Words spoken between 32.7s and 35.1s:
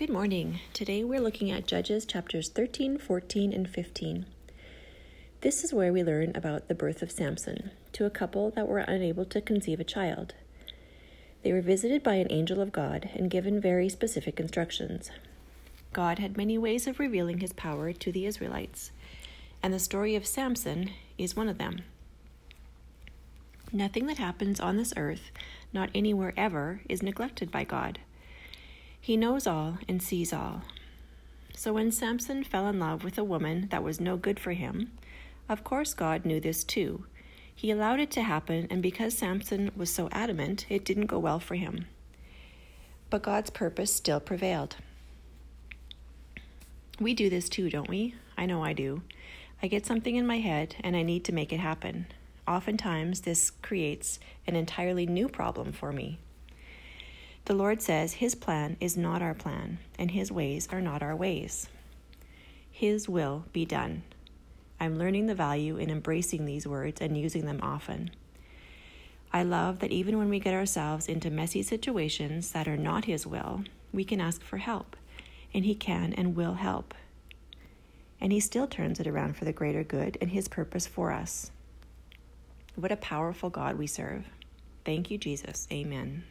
love with a woman that was no good for him,